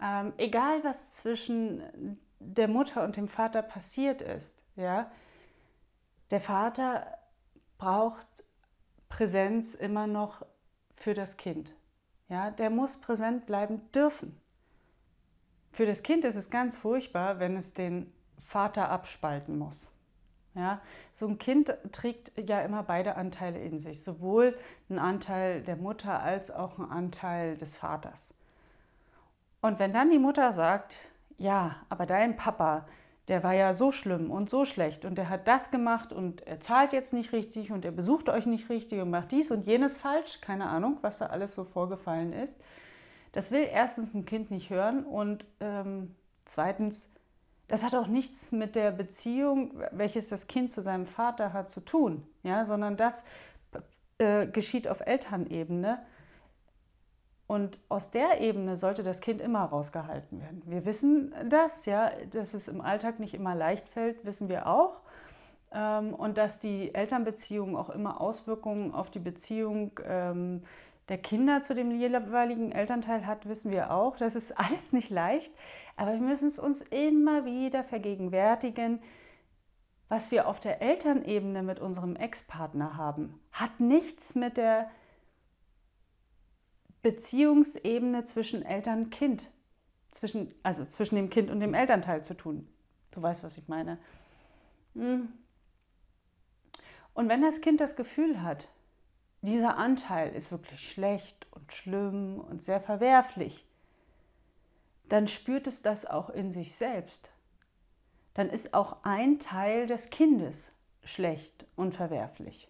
ähm, 0.00 0.32
egal 0.36 0.82
was 0.84 1.16
zwischen 1.16 2.18
der 2.38 2.68
Mutter 2.68 3.04
und 3.04 3.16
dem 3.16 3.28
Vater 3.28 3.62
passiert 3.62 4.22
ist, 4.22 4.56
ja, 4.76 5.10
der 6.30 6.40
Vater 6.40 7.18
braucht 7.78 8.26
Präsenz 9.08 9.74
immer 9.74 10.06
noch 10.06 10.44
für 10.94 11.14
das 11.14 11.36
Kind. 11.36 11.74
Ja, 12.28 12.50
der 12.50 12.70
muss 12.70 13.00
präsent 13.00 13.46
bleiben 13.46 13.90
dürfen. 13.92 14.38
Für 15.72 15.86
das 15.86 16.02
Kind 16.02 16.24
ist 16.24 16.36
es 16.36 16.50
ganz 16.50 16.76
furchtbar, 16.76 17.38
wenn 17.38 17.56
es 17.56 17.72
den 17.72 18.12
Vater 18.40 18.90
abspalten 18.90 19.58
muss. 19.58 19.90
Ja, 20.58 20.80
so 21.14 21.28
ein 21.28 21.38
Kind 21.38 21.72
trägt 21.92 22.32
ja 22.36 22.60
immer 22.62 22.82
beide 22.82 23.14
Anteile 23.14 23.60
in 23.60 23.78
sich, 23.78 24.02
sowohl 24.02 24.58
einen 24.90 24.98
Anteil 24.98 25.62
der 25.62 25.76
Mutter 25.76 26.20
als 26.20 26.50
auch 26.50 26.80
einen 26.80 26.90
Anteil 26.90 27.56
des 27.56 27.76
Vaters. 27.76 28.34
Und 29.60 29.78
wenn 29.78 29.92
dann 29.92 30.10
die 30.10 30.18
Mutter 30.18 30.52
sagt, 30.52 30.96
ja, 31.36 31.76
aber 31.88 32.06
dein 32.06 32.36
Papa, 32.36 32.86
der 33.28 33.44
war 33.44 33.52
ja 33.52 33.72
so 33.72 33.92
schlimm 33.92 34.32
und 34.32 34.50
so 34.50 34.64
schlecht 34.64 35.04
und 35.04 35.16
der 35.16 35.28
hat 35.28 35.46
das 35.46 35.70
gemacht 35.70 36.12
und 36.12 36.44
er 36.44 36.58
zahlt 36.58 36.92
jetzt 36.92 37.12
nicht 37.12 37.32
richtig 37.32 37.70
und 37.70 37.84
er 37.84 37.92
besucht 37.92 38.28
euch 38.28 38.46
nicht 38.46 38.68
richtig 38.68 39.00
und 39.00 39.10
macht 39.10 39.30
dies 39.30 39.52
und 39.52 39.64
jenes 39.64 39.96
falsch, 39.96 40.40
keine 40.40 40.66
Ahnung, 40.68 40.98
was 41.02 41.18
da 41.18 41.26
alles 41.26 41.54
so 41.54 41.62
vorgefallen 41.62 42.32
ist. 42.32 42.58
Das 43.30 43.52
will 43.52 43.68
erstens 43.70 44.12
ein 44.14 44.24
Kind 44.24 44.50
nicht 44.50 44.70
hören 44.70 45.04
und 45.04 45.46
ähm, 45.60 46.16
zweitens, 46.46 47.10
das 47.68 47.84
hat 47.84 47.94
auch 47.94 48.06
nichts 48.06 48.50
mit 48.50 48.74
der 48.74 48.90
Beziehung, 48.90 49.72
welches 49.92 50.28
das 50.30 50.46
Kind 50.46 50.70
zu 50.70 50.82
seinem 50.82 51.06
Vater 51.06 51.52
hat, 51.52 51.70
zu 51.70 51.80
tun, 51.80 52.26
ja, 52.42 52.64
sondern 52.64 52.96
das 52.96 53.24
äh, 54.18 54.46
geschieht 54.46 54.88
auf 54.88 55.00
Elternebene. 55.00 55.98
Und 57.46 57.78
aus 57.88 58.10
der 58.10 58.40
Ebene 58.40 58.76
sollte 58.76 59.02
das 59.02 59.20
Kind 59.20 59.40
immer 59.40 59.64
rausgehalten 59.64 60.40
werden. 60.40 60.62
Wir 60.66 60.84
wissen 60.84 61.34
das, 61.48 61.86
ja, 61.86 62.10
dass 62.30 62.52
es 62.52 62.68
im 62.68 62.82
Alltag 62.82 63.20
nicht 63.20 63.32
immer 63.32 63.54
leicht 63.54 63.88
fällt, 63.88 64.22
wissen 64.26 64.50
wir 64.50 64.66
auch. 64.66 65.00
Ähm, 65.72 66.14
und 66.14 66.36
dass 66.36 66.60
die 66.60 66.94
Elternbeziehung 66.94 67.76
auch 67.76 67.90
immer 67.90 68.20
Auswirkungen 68.20 68.94
auf 68.94 69.10
die 69.10 69.18
Beziehung 69.18 69.92
ähm, 70.06 70.62
der 71.08 71.18
Kinder 71.18 71.62
zu 71.62 71.74
dem 71.74 71.90
jeweiligen 71.90 72.70
Elternteil 72.70 73.26
hat, 73.26 73.48
wissen 73.48 73.70
wir 73.70 73.92
auch. 73.92 74.16
Das 74.16 74.34
ist 74.34 74.52
alles 74.58 74.92
nicht 74.92 75.08
leicht, 75.08 75.52
aber 75.98 76.12
wir 76.12 76.20
müssen 76.20 76.46
es 76.46 76.60
uns 76.60 76.80
immer 76.80 77.44
wieder 77.44 77.82
vergegenwärtigen. 77.82 79.02
Was 80.08 80.30
wir 80.30 80.46
auf 80.46 80.60
der 80.60 80.80
Elternebene 80.80 81.64
mit 81.64 81.80
unserem 81.80 82.14
Ex-Partner 82.14 82.96
haben, 82.96 83.38
hat 83.50 83.80
nichts 83.80 84.36
mit 84.36 84.56
der 84.56 84.90
Beziehungsebene 87.02 88.22
zwischen 88.22 88.62
Eltern 88.62 89.04
und 89.04 89.10
Kind, 89.10 89.50
zwischen, 90.12 90.54
also 90.62 90.84
zwischen 90.84 91.16
dem 91.16 91.30
Kind 91.30 91.50
und 91.50 91.58
dem 91.58 91.74
Elternteil 91.74 92.22
zu 92.22 92.34
tun. 92.34 92.68
Du 93.10 93.20
weißt, 93.20 93.42
was 93.42 93.58
ich 93.58 93.66
meine. 93.66 93.98
Hm. 94.94 95.32
Und 97.12 97.28
wenn 97.28 97.42
das 97.42 97.60
Kind 97.60 97.80
das 97.80 97.96
Gefühl 97.96 98.40
hat, 98.40 98.68
dieser 99.42 99.76
Anteil 99.76 100.32
ist 100.32 100.52
wirklich 100.52 100.92
schlecht 100.92 101.48
und 101.50 101.72
schlimm 101.72 102.38
und 102.38 102.62
sehr 102.62 102.80
verwerflich, 102.80 103.67
dann 105.08 105.28
spürt 105.28 105.66
es 105.66 105.82
das 105.82 106.06
auch 106.06 106.30
in 106.30 106.52
sich 106.52 106.74
selbst. 106.74 107.30
Dann 108.34 108.50
ist 108.50 108.74
auch 108.74 108.98
ein 109.02 109.38
Teil 109.38 109.86
des 109.86 110.10
Kindes 110.10 110.72
schlecht 111.02 111.66
und 111.76 111.94
verwerflich. 111.94 112.68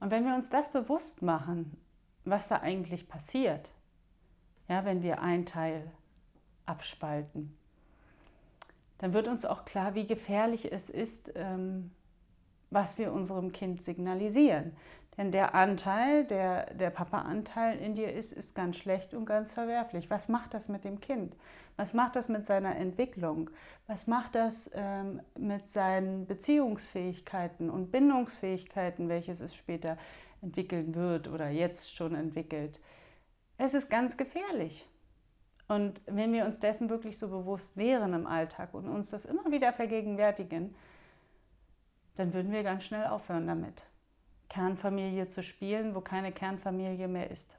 Und 0.00 0.10
wenn 0.10 0.24
wir 0.24 0.34
uns 0.34 0.50
das 0.50 0.70
bewusst 0.72 1.22
machen 1.22 1.76
was 2.26 2.48
da 2.48 2.60
eigentlich 2.60 3.08
passiert, 3.08 3.70
ja, 4.68 4.84
wenn 4.84 5.02
wir 5.02 5.22
ein 5.22 5.46
Teil 5.46 5.90
abspalten. 6.66 7.56
Dann 8.98 9.12
wird 9.12 9.28
uns 9.28 9.44
auch 9.44 9.64
klar, 9.64 9.94
wie 9.94 10.06
gefährlich 10.06 10.72
es 10.72 10.90
ist, 10.90 11.32
ähm, 11.36 11.92
was 12.70 12.98
wir 12.98 13.12
unserem 13.12 13.52
Kind 13.52 13.82
signalisieren. 13.82 14.76
Denn 15.16 15.32
der 15.32 15.54
Anteil, 15.54 16.24
der, 16.24 16.74
der 16.74 16.90
Papa-Anteil 16.90 17.78
in 17.78 17.94
dir 17.94 18.12
ist, 18.12 18.32
ist 18.32 18.54
ganz 18.54 18.76
schlecht 18.76 19.14
und 19.14 19.24
ganz 19.24 19.52
verwerflich. 19.52 20.10
Was 20.10 20.28
macht 20.28 20.52
das 20.52 20.68
mit 20.68 20.84
dem 20.84 21.00
Kind? 21.00 21.34
Was 21.76 21.94
macht 21.94 22.16
das 22.16 22.28
mit 22.28 22.44
seiner 22.44 22.76
Entwicklung? 22.76 23.50
Was 23.86 24.06
macht 24.06 24.34
das 24.34 24.70
ähm, 24.74 25.20
mit 25.38 25.68
seinen 25.68 26.26
Beziehungsfähigkeiten 26.26 27.70
und 27.70 27.90
Bindungsfähigkeiten, 27.92 29.08
welches 29.08 29.40
es 29.40 29.54
später 29.54 29.96
entwickeln 30.42 30.94
wird 30.94 31.28
oder 31.28 31.48
jetzt 31.48 31.94
schon 31.94 32.14
entwickelt. 32.14 32.80
Es 33.58 33.74
ist 33.74 33.88
ganz 33.88 34.16
gefährlich. 34.16 34.88
Und 35.68 36.00
wenn 36.06 36.32
wir 36.32 36.44
uns 36.44 36.60
dessen 36.60 36.88
wirklich 36.90 37.18
so 37.18 37.28
bewusst 37.28 37.76
wären 37.76 38.14
im 38.14 38.26
Alltag 38.26 38.72
und 38.72 38.88
uns 38.88 39.10
das 39.10 39.24
immer 39.24 39.50
wieder 39.50 39.72
vergegenwärtigen, 39.72 40.74
dann 42.14 42.32
würden 42.32 42.52
wir 42.52 42.62
ganz 42.62 42.84
schnell 42.84 43.06
aufhören 43.06 43.46
damit, 43.46 43.82
Kernfamilie 44.48 45.26
zu 45.26 45.42
spielen, 45.42 45.94
wo 45.94 46.00
keine 46.00 46.32
Kernfamilie 46.32 47.08
mehr 47.08 47.30
ist. 47.30 47.58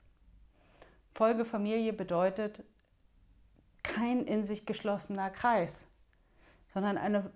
Folgefamilie 1.13 1.93
bedeutet 1.93 2.63
kein 3.83 4.25
in 4.25 4.43
sich 4.43 4.65
geschlossener 4.65 5.29
Kreis, 5.29 5.87
sondern 6.73 6.97
eine 6.97 7.31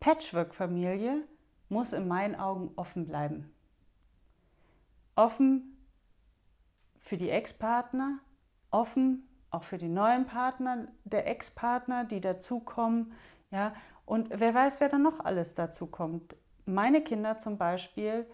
Patchwork-Familie 0.00 1.22
muss 1.68 1.92
in 1.92 2.08
meinen 2.08 2.34
Augen 2.34 2.72
offen 2.76 3.06
bleiben 3.06 3.52
offen 5.18 5.76
für 7.00 7.16
die 7.16 7.28
Ex-Partner, 7.28 8.20
offen 8.70 9.28
auch 9.50 9.64
für 9.64 9.78
die 9.78 9.88
neuen 9.88 10.26
Partner 10.26 10.88
der 11.04 11.26
Ex-Partner, 11.26 12.04
die 12.04 12.20
dazukommen. 12.20 13.12
Ja, 13.50 13.74
und 14.06 14.28
wer 14.30 14.54
weiß, 14.54 14.80
wer 14.80 14.88
dann 14.88 15.02
noch 15.02 15.20
alles 15.20 15.54
dazukommt. 15.54 16.36
Meine 16.66 17.02
Kinder 17.02 17.38
zum 17.38 17.58
Beispiel 17.58 18.26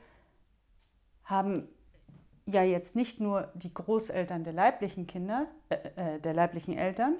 haben 1.24 1.68
ja 2.46 2.62
jetzt 2.62 2.96
nicht 2.96 3.20
nur 3.20 3.50
die 3.54 3.72
Großeltern 3.72 4.44
der 4.44 4.52
leiblichen 4.52 5.06
Kinder, 5.06 5.46
äh, 5.68 5.76
äh 5.96 6.20
der 6.20 6.34
leiblichen 6.34 6.76
Eltern, 6.76 7.16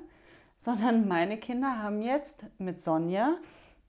sondern 0.58 1.08
meine 1.08 1.38
Kinder 1.38 1.82
haben 1.82 2.00
jetzt 2.02 2.44
mit 2.58 2.80
Sonja, 2.80 3.36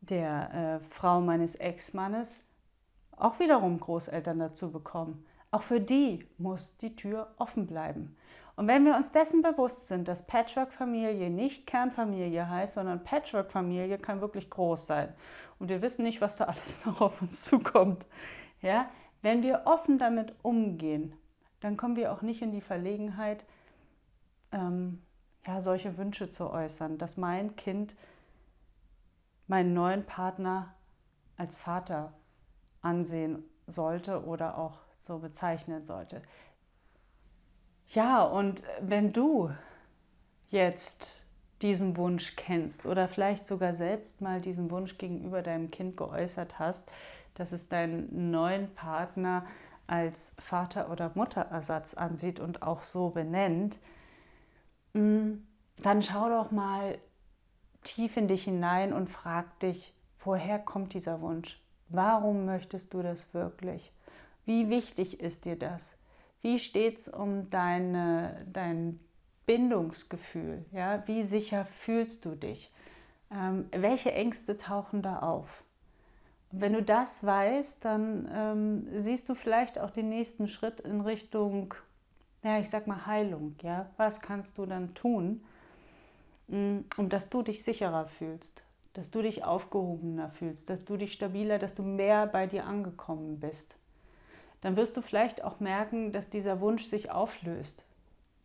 der 0.01 0.81
äh, 0.81 0.85
Frau 0.85 1.21
meines 1.21 1.55
Ex-Mannes, 1.55 2.41
auch 3.17 3.39
wiederum 3.39 3.79
Großeltern 3.79 4.39
dazu 4.39 4.71
bekommen. 4.71 5.25
Auch 5.51 5.63
für 5.63 5.79
die 5.79 6.27
muss 6.37 6.75
die 6.77 6.95
Tür 6.95 7.33
offen 7.37 7.65
bleiben. 7.65 8.17
Und 8.57 8.67
wenn 8.67 8.85
wir 8.85 8.95
uns 8.95 9.11
dessen 9.11 9.41
bewusst 9.41 9.87
sind, 9.87 10.07
dass 10.07 10.27
Patchwork-Familie 10.27 11.29
nicht 11.29 11.67
Kernfamilie 11.67 12.49
heißt, 12.49 12.75
sondern 12.75 13.03
Patchwork-Familie 13.03 13.97
kann 13.97 14.21
wirklich 14.21 14.49
groß 14.49 14.87
sein. 14.87 15.13
Und 15.59 15.69
wir 15.69 15.81
wissen 15.81 16.03
nicht, 16.03 16.21
was 16.21 16.37
da 16.37 16.45
alles 16.45 16.85
noch 16.85 17.01
auf 17.01 17.21
uns 17.21 17.43
zukommt. 17.43 18.05
Ja? 18.61 18.89
Wenn 19.25 19.41
wir 19.41 19.63
offen 19.65 19.97
damit 19.97 20.35
umgehen, 20.43 21.15
dann 21.59 21.77
kommen 21.77 21.95
wir 21.95 22.13
auch 22.13 22.21
nicht 22.21 22.43
in 22.43 22.51
die 22.51 22.61
Verlegenheit, 22.61 23.43
ähm, 24.51 25.01
ja, 25.47 25.61
solche 25.61 25.97
Wünsche 25.97 26.29
zu 26.29 26.51
äußern, 26.51 26.99
dass 26.99 27.17
mein 27.17 27.55
Kind 27.55 27.95
meinen 29.47 29.73
neuen 29.73 30.05
Partner 30.05 30.75
als 31.37 31.57
Vater 31.57 32.13
ansehen 32.83 33.43
sollte 33.65 34.23
oder 34.25 34.59
auch 34.59 34.77
so 34.99 35.17
bezeichnen 35.17 35.83
sollte. 35.85 36.21
Ja, 37.87 38.21
und 38.21 38.61
wenn 38.79 39.11
du 39.11 39.49
jetzt 40.51 41.25
diesen 41.63 41.97
Wunsch 41.97 42.35
kennst 42.35 42.85
oder 42.85 43.07
vielleicht 43.07 43.47
sogar 43.47 43.73
selbst 43.73 44.21
mal 44.21 44.39
diesen 44.39 44.69
Wunsch 44.69 44.99
gegenüber 44.99 45.41
deinem 45.41 45.71
Kind 45.71 45.97
geäußert 45.97 46.59
hast, 46.59 46.87
dass 47.35 47.51
es 47.51 47.69
deinen 47.69 48.31
neuen 48.31 48.73
Partner 48.73 49.45
als 49.87 50.35
Vater- 50.39 50.89
oder 50.89 51.11
Mutterersatz 51.13 51.93
ansieht 51.93 52.39
und 52.39 52.63
auch 52.63 52.83
so 52.83 53.09
benennt, 53.09 53.77
mm, 54.93 55.33
dann 55.77 56.01
schau 56.01 56.29
doch 56.29 56.51
mal 56.51 56.97
tief 57.83 58.17
in 58.17 58.27
dich 58.27 58.45
hinein 58.45 58.93
und 58.93 59.09
frag 59.09 59.59
dich, 59.59 59.93
woher 60.23 60.57
kommt 60.57 60.93
dieser 60.93 61.21
Wunsch? 61.21 61.61
Warum 61.89 62.45
möchtest 62.45 62.93
du 62.93 63.03
das 63.03 63.33
wirklich? 63.33 63.91
Wie 64.45 64.69
wichtig 64.69 65.19
ist 65.19 65.45
dir 65.45 65.57
das? 65.57 65.97
Wie 66.41 66.59
steht 66.59 66.97
es 66.97 67.07
um 67.07 67.49
deine, 67.49 68.45
dein 68.51 68.99
Bindungsgefühl? 69.45 70.65
Ja? 70.71 71.07
Wie 71.07 71.23
sicher 71.23 71.65
fühlst 71.65 72.25
du 72.25 72.35
dich? 72.35 72.71
Ähm, 73.31 73.65
welche 73.71 74.11
Ängste 74.11 74.57
tauchen 74.57 75.01
da 75.01 75.19
auf? 75.19 75.64
Wenn 76.59 76.73
du 76.73 76.83
das 76.83 77.25
weißt, 77.25 77.83
dann 77.83 78.29
ähm, 78.33 79.03
siehst 79.03 79.27
du 79.29 79.35
vielleicht 79.35 79.79
auch 79.79 79.91
den 79.91 80.09
nächsten 80.09 80.47
Schritt 80.47 80.79
in 80.79 81.01
Richtung, 81.01 81.73
ja, 82.43 82.59
ich 82.59 82.69
sag 82.69 82.87
mal 82.87 83.05
Heilung. 83.05 83.55
Ja? 83.61 83.89
Was 83.97 84.21
kannst 84.21 84.57
du 84.57 84.65
dann 84.65 84.93
tun, 84.93 85.43
mm, 86.47 86.79
um 86.97 87.09
dass 87.09 87.29
du 87.29 87.41
dich 87.41 87.63
sicherer 87.63 88.07
fühlst? 88.07 88.61
dass 88.93 89.11
du 89.11 89.21
dich 89.21 89.43
aufgehobener 89.43 90.29
fühlst, 90.29 90.69
dass 90.69 90.85
du 90.85 90.95
dich 90.95 91.11
stabiler, 91.11 91.59
dass 91.59 91.75
du 91.75 91.83
mehr 91.83 92.27
bei 92.27 92.47
dir 92.47 92.65
angekommen 92.65 93.41
bist 93.41 93.75
dann 94.65 94.77
wirst 94.77 94.97
du 94.97 95.03
vielleicht 95.03 95.43
auch 95.43 95.59
merken, 95.59 96.11
dass 96.11 96.31
dieser 96.31 96.59
Wunsch 96.59 96.85
sich 96.85 97.11
auflöst. 97.11 97.83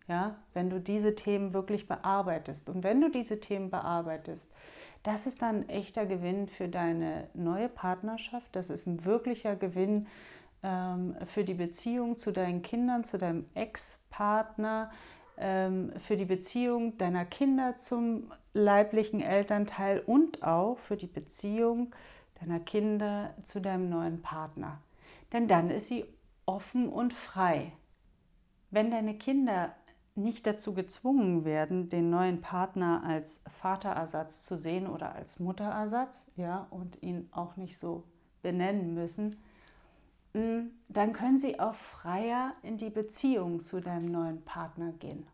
ja, 0.06 0.36
wenn 0.52 0.68
du 0.68 0.78
diese 0.78 1.14
Themen 1.14 1.54
wirklich 1.54 1.88
bearbeitest. 1.88 2.68
Und 2.68 2.84
wenn 2.84 3.00
du 3.00 3.10
diese 3.10 3.40
Themen 3.40 3.70
bearbeitest, 3.70 4.52
das 5.02 5.26
ist 5.26 5.42
dann 5.42 5.62
ein 5.62 5.68
echter 5.68 6.06
Gewinn 6.06 6.48
für 6.48 6.68
deine 6.68 7.28
neue 7.34 7.68
Partnerschaft. 7.68 8.54
Das 8.54 8.68
ist 8.70 8.86
ein 8.86 9.04
wirklicher 9.04 9.56
Gewinn 9.56 10.06
ähm, 10.62 11.16
für 11.26 11.44
die 11.44 11.54
Beziehung 11.54 12.18
zu 12.18 12.32
deinen 12.32 12.62
Kindern, 12.62 13.04
zu 13.04 13.16
deinem 13.16 13.46
Ex-Partner, 13.54 14.90
ähm, 15.38 15.92
für 16.00 16.16
die 16.16 16.26
Beziehung 16.26 16.98
deiner 16.98 17.24
Kinder 17.24 17.76
zum 17.76 18.30
leiblichen 18.52 19.22
Elternteil 19.22 20.00
und 20.00 20.42
auch 20.42 20.78
für 20.78 20.96
die 20.96 21.06
Beziehung 21.06 21.94
deiner 22.40 22.60
Kinder 22.60 23.34
zu 23.42 23.60
deinem 23.60 23.88
neuen 23.88 24.20
Partner. 24.20 24.80
Denn 25.32 25.48
dann 25.48 25.70
ist 25.70 25.88
sie 25.88 26.04
offen 26.44 26.88
und 26.88 27.14
frei. 27.14 27.72
Wenn 28.70 28.90
deine 28.90 29.14
Kinder 29.14 29.74
nicht 30.22 30.46
dazu 30.46 30.74
gezwungen 30.74 31.44
werden, 31.44 31.88
den 31.88 32.10
neuen 32.10 32.40
Partner 32.40 33.02
als 33.04 33.44
Vaterersatz 33.60 34.44
zu 34.44 34.56
sehen 34.56 34.86
oder 34.86 35.14
als 35.14 35.40
Mutterersatz, 35.40 36.30
ja, 36.36 36.66
und 36.70 37.02
ihn 37.02 37.28
auch 37.32 37.56
nicht 37.56 37.78
so 37.78 38.04
benennen 38.42 38.94
müssen, 38.94 39.36
mm, 40.34 40.68
dann 40.88 41.12
können 41.12 41.38
sie 41.38 41.58
auch 41.60 41.74
freier 41.74 42.54
in 42.62 42.78
die 42.78 42.90
Beziehung 42.90 43.60
zu 43.60 43.80
deinem 43.80 44.10
neuen 44.10 44.42
Partner 44.44 44.92
gehen. 44.92 45.26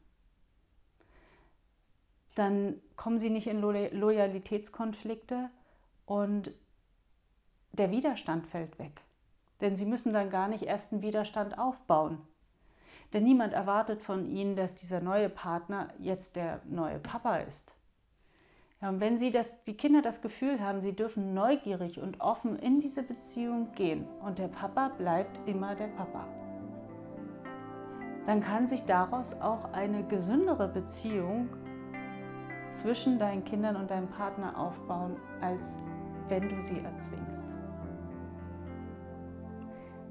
Dann 2.34 2.80
kommen 2.96 3.18
sie 3.18 3.30
nicht 3.30 3.46
in 3.46 3.60
Loyalitätskonflikte 3.60 5.50
und 6.04 6.52
der 7.72 7.90
Widerstand 7.90 8.46
fällt 8.46 8.78
weg. 8.78 9.00
Denn 9.60 9.76
sie 9.76 9.86
müssen 9.86 10.12
dann 10.12 10.30
gar 10.30 10.48
nicht 10.48 10.64
erst 10.64 10.92
einen 10.92 11.02
Widerstand 11.02 11.58
aufbauen. 11.58 12.18
Denn 13.12 13.24
niemand 13.24 13.52
erwartet 13.52 14.02
von 14.02 14.26
ihnen, 14.26 14.56
dass 14.56 14.74
dieser 14.74 15.00
neue 15.00 15.28
Partner 15.28 15.88
jetzt 15.98 16.36
der 16.36 16.60
neue 16.64 16.98
Papa 16.98 17.36
ist. 17.36 17.74
Ja, 18.82 18.90
und 18.90 19.00
wenn 19.00 19.16
sie 19.16 19.30
das, 19.30 19.64
die 19.64 19.76
Kinder 19.76 20.02
das 20.02 20.20
Gefühl 20.20 20.60
haben, 20.60 20.82
sie 20.82 20.92
dürfen 20.92 21.32
neugierig 21.32 21.98
und 22.00 22.20
offen 22.20 22.58
in 22.58 22.80
diese 22.80 23.02
Beziehung 23.02 23.72
gehen 23.72 24.06
und 24.22 24.38
der 24.38 24.48
Papa 24.48 24.88
bleibt 24.88 25.40
immer 25.48 25.74
der 25.74 25.88
Papa, 25.88 26.26
dann 28.26 28.40
kann 28.40 28.66
sich 28.66 28.84
daraus 28.84 29.40
auch 29.40 29.72
eine 29.72 30.04
gesündere 30.04 30.68
Beziehung 30.68 31.48
zwischen 32.72 33.18
deinen 33.18 33.44
Kindern 33.44 33.76
und 33.76 33.90
deinem 33.90 34.08
Partner 34.08 34.58
aufbauen, 34.58 35.16
als 35.40 35.78
wenn 36.28 36.48
du 36.48 36.60
sie 36.60 36.80
erzwingst. 36.80 37.46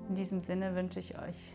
In 0.10 0.16
diesem 0.16 0.40
Sinne 0.40 0.76
wünsche 0.76 1.00
ich 1.00 1.20
euch 1.20 1.55